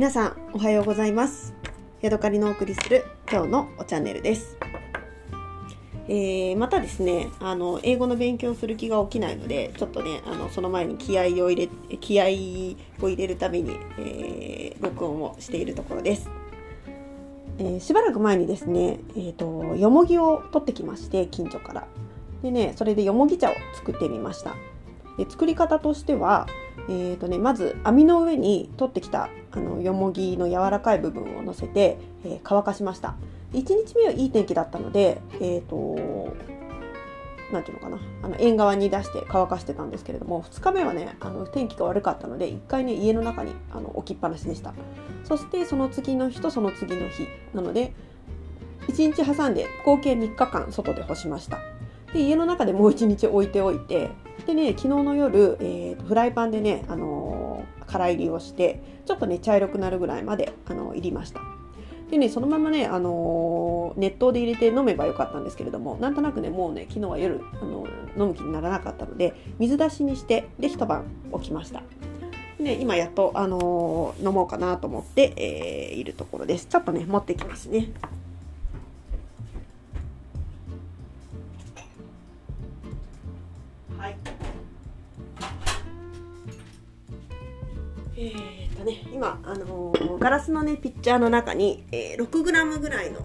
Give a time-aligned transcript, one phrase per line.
[0.00, 1.52] 皆さんおはようございます。
[2.00, 4.56] ヤドカリのお送りする今日のおチャンネルです、
[6.08, 12.24] えーまたですねあの英語の勉強する気が起きないのでちょっとねあのその前に気合を入れ気合
[13.04, 16.30] を入れるために、えー録音をしているところです、
[17.58, 21.86] えーしばらく前にですねえーとよもぎを取ってきまして近所から。
[22.42, 24.54] でねそれでよもぎ茶を作ってみました。
[25.18, 26.46] で作り方としては
[26.90, 33.14] えーとね、まず網の上に取ってきたあのよもぎの柔らかい部分を乗せて、えー乾かしました。
[33.52, 35.96] 1日目はいい天気だったのでえっ、と
[37.52, 37.98] なんていうのかな。
[38.22, 44.74] あの縁側に出して乾かしてたんですけれども2日目はねあの天気が悪かったので1回ね家の中にあの置きっぱなしでした。
[45.22, 47.28] そしてその次の日とその次の日。
[47.54, 47.92] なので
[48.88, 51.58] 1日挟んで合計3日間外で干しました。
[52.12, 54.10] で家の中でもう1日置いておいて
[54.46, 61.40] でね昨日の夜、えーとフライパンでね、あのー空入りをしてちょっとね茶色くなるぐらいまで、あの入りました。
[62.10, 71.82] でねそのままね、あのー熱湯で入れて飲めばよかったんですけれどもなんとなくねもうね昨日は夜、あの飲む気にならなかったので水出しにしてで一晩置きました。
[72.58, 76.66] でね、今やっと、あの飲もうかなと思って、えーいるところです。
[76.66, 77.88] ちょっとね持ってきますね。
[84.00, 84.16] はい。
[88.16, 93.20] えーとね、今、あのーガラスのねピッチャーの中に、えー 6g ぐらいの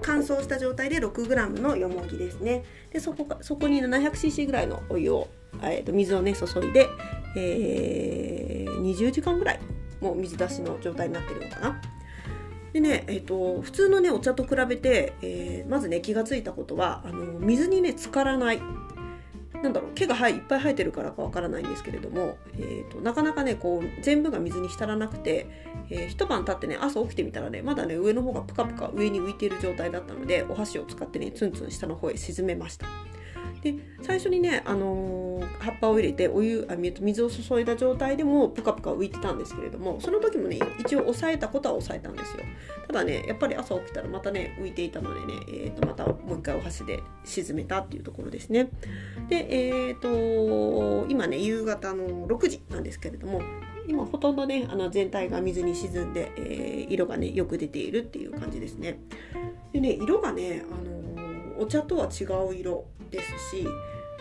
[0.00, 2.64] 乾燥した状態で 6g のよもぎですね。
[2.90, 5.28] でそこかそこに 700cc ぐらいのお湯を、
[5.62, 6.88] えーと水をね注いで、
[7.36, 9.60] えー20時間ぐらい
[10.00, 11.80] もう水出しの状態になってるのかな。
[12.72, 18.60] でね、えー、と普通のねお茶と比べて、えーまずね気がついたことはあの水にね浸からない。
[19.64, 25.46] なんだろう毛が生えいっぱい生えてるからかわからないんですけれども、えー、となかなかねこう全部が水に浸らなくて、
[25.88, 32.86] えー一晩経ってね朝起きてみたらねまだね上の方がプカプカ上に浮いている状態だったのでお箸を使ってねツンツン下の方へ沈めました。
[33.62, 35.23] で最初にね、あのー
[35.64, 42.44] 葉っぱを入れてお湯あ水水を注いだ状態でもプカプカ浮いてたんですけれどもその時もね一応抑えたことは抑えたんですよ。
[42.86, 48.68] ただねやっぱり朝起きたらまたね浮いていたのでね、えー、とまたもう一回お箸で沈めたっていうところですね。
[49.28, 53.40] でえっ、と今ね夕方の6時なんですけれども
[53.88, 58.98] 今ほとんどねあの全体が水に沈んで、えー色がねよく出ているっていう感じですね。
[59.72, 63.66] でね色がね、あのお茶とは違う色ですし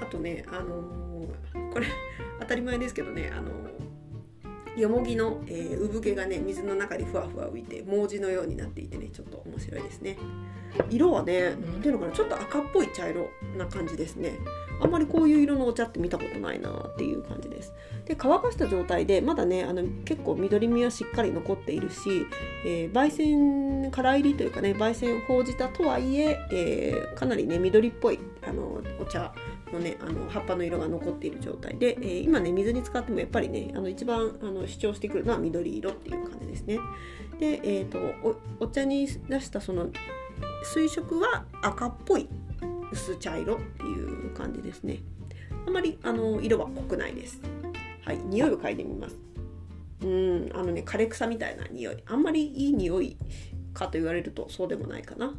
[0.00, 1.03] あとね、あのー
[1.72, 1.86] これ
[2.40, 3.50] 当たり前ですけどね、あの
[4.76, 10.16] よもぎの、えー産毛がね水の中にふわふわ浮いて文字のようになっていてねちょっと面白いですね。
[10.90, 14.38] 色はね何ていうのかなちょっと赤っぽい茶色な感じですね。
[14.82, 17.72] あんまりこういう色のお茶って見たことないなっていう感じです。
[18.06, 22.26] で乾かした状態でまだねあの結構緑みはしっかり残っているし、
[22.66, 29.32] えー焙煎空入りというかね焙煎ほうじたとはいええーかなりね緑っぽいあのお茶
[29.74, 36.78] のねあの葉っぱの色が残っている状態で、えー今ね水に使ってもやっぱりねあの一番あの主張してくるのは緑色っていう感じですね。
[37.38, 37.98] で、えー、と
[38.60, 39.90] おお茶に出したその
[40.62, 42.28] 水色は赤っぽい
[42.92, 44.98] 薄茶色っていう感じですね。
[45.66, 47.40] あまりあの色は濃くないです。
[48.04, 49.18] はい匂いを嗅いでみます。
[50.02, 51.96] うんあのね枯れ草みたいな匂い。
[52.06, 53.16] あんまりいい匂い
[53.72, 55.34] かと言われるとそうでもないかな。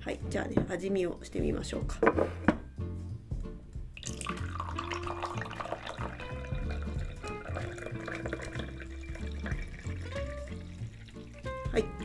[0.00, 2.00] はいじゃあね味見をしてみましょうか。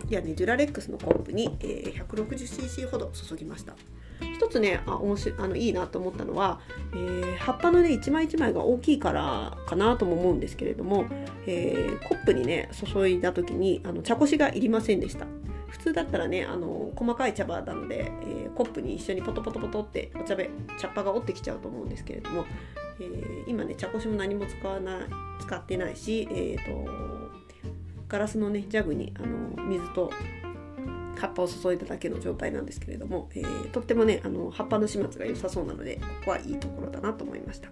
[0.10, 3.74] ではね、デュラレックスのコップに、えー 160cc ほど注ぎました。
[4.34, 6.60] 一つね、あ面白いあのいいなと思ったのは、
[6.94, 11.06] えー葉っぱのね一枚一枚が大きいからかなとも思うんですけれども、
[11.46, 15.26] えーコップにね注いだ時にあの茶こしがいりませんでした。
[15.70, 22.46] 普通だったらねあの細かい茶葉なので、えーコップに一緒にポトポトポトってお茶べ茶っ葉が折ってきちゃうと思うんですけれども、
[23.00, 25.00] えー今ね茶こしも何も使わない
[25.42, 27.27] 使ってないし、えー、と
[28.08, 30.12] ガラスのねジャグにあの水と
[31.18, 37.70] 葉っぱを注いだだけの状態なんですけれども、えーとってもねあの葉っぱの始末が良さそうなのでここはいいところだなと思いました。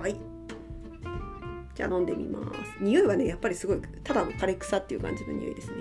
[0.00, 0.16] はい。
[1.74, 2.48] じゃあ飲んでみます。
[2.80, 5.76] 匂いはねやっぱりすごいただの枯れ草っていう感じの匂いですね。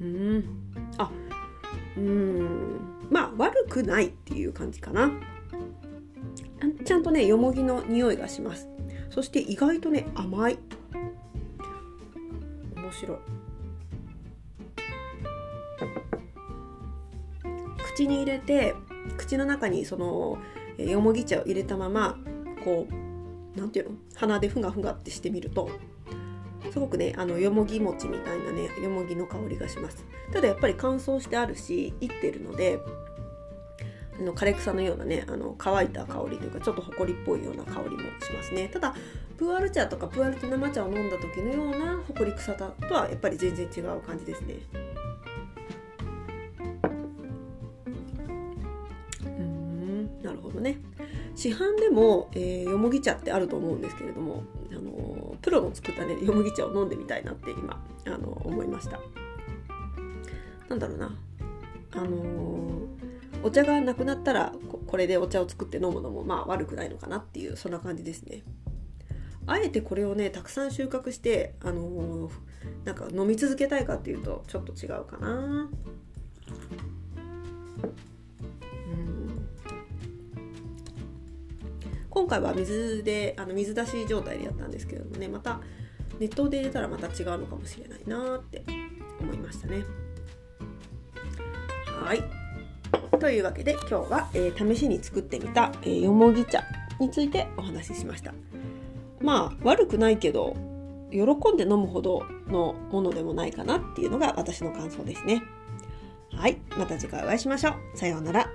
[0.00, 0.44] うん。
[0.98, 1.10] あ
[1.96, 2.80] うん。
[3.10, 5.10] まあ悪くないっていう感じかな。
[6.84, 8.68] ちゃんとねよもぎの匂いがします。
[9.16, 10.58] そして意外とね甘い。
[12.76, 13.18] 面白い。
[17.94, 18.74] 口に入れて
[19.16, 20.36] 口の中にその
[20.76, 22.18] よもぎ茶を入れたまま
[22.62, 23.96] こうなんていうの？
[24.16, 25.70] 鼻でふがふがってしてみると
[26.70, 30.04] すごくねあのよもぎ餅みたいなねよもぎの香りがします。
[30.30, 32.80] ただやっぱり乾燥してあるしいってるので
[34.20, 38.68] の枯れ草のようなねあの乾いた香りというかちょっとほこりっぽいような香りもしますね。
[38.68, 38.94] ただ
[39.36, 44.54] プーアル茶とかプーアルテ生茶を飲んだ時のようなほこり草だとはやっぱり全然違う感じですね。
[49.24, 50.22] うん。
[50.22, 50.78] なるほどね。
[51.34, 54.42] 市販でも、えー、よもぎ茶ってあると思うんですけれども、
[54.72, 58.98] あのプロの作ったねよもぎ茶を飲んでみたいなって今、あの思いました。
[60.70, 61.14] なんだろうな。
[61.92, 62.86] あのー、
[63.46, 64.52] お茶がなくなったら
[64.88, 68.42] これでお茶を作って飲むのもまあ悪くないのかなっていうそんな感じですね。
[69.46, 72.30] あえてこれをねたくさん収穫してあのー、
[72.84, 75.70] なんか飲み続けたいかっていうとちょっと違うかな。
[82.10, 85.60] 今回は水であの水出し状態でやったんですけれどもねまた
[86.18, 88.64] 熱湯で入れたらまた違うのかもしれないなって
[89.20, 89.84] 思いましたね。
[92.02, 92.45] はい。
[93.20, 96.64] というわけで今日は、えー、試しに作ってみた、えー、よもぎ茶
[96.98, 98.32] についてお話ししました。
[99.20, 100.56] まあ悪くないけど
[101.10, 101.22] 喜
[101.52, 105.42] んで飲むほどのものでもないかなっていうのが私の感想ですね。
[106.32, 106.58] はい。
[106.76, 107.96] また次回お会いしましょう。
[107.96, 108.50] さようなら。